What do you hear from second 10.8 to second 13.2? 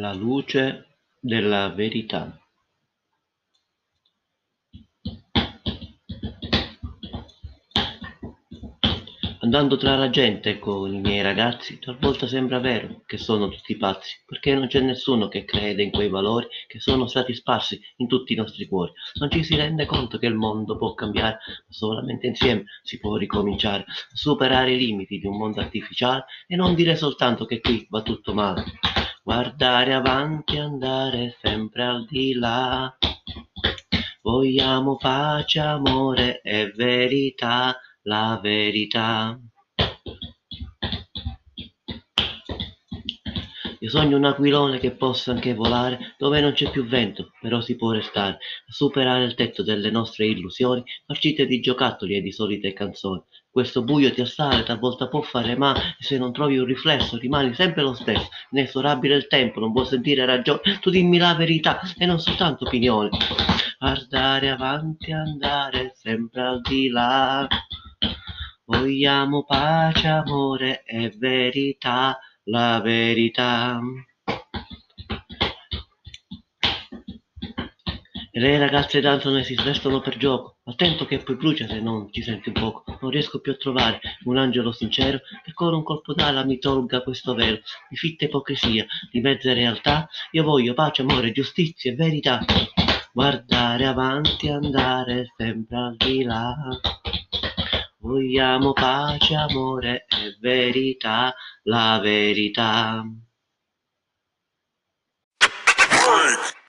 i miei ragazzi, talvolta sembra vero che